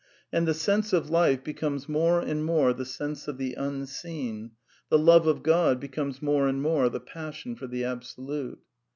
And 0.33 0.47
the 0.47 0.55
sense 0.55 0.93
of 0.93 1.11
life 1.11 1.43
be 1.43 1.53
*Wmes 1.53 1.87
more 1.87 2.21
and 2.21 2.43
more 2.43 2.73
the 2.73 2.87
sense 2.87 3.27
of 3.27 3.37
the 3.37 3.53
Unseen; 3.53 4.49
the 4.89 4.97
love 4.97 5.27
of 5.27 5.43
Ijrod 5.43 5.79
becomes 5.79 6.23
more 6.23 6.47
and 6.47 6.59
more 6.59 6.89
the 6.89 6.99
passion 6.99 7.55
for 7.55 7.67
the 7.67 7.83
Absolute. 7.85 8.63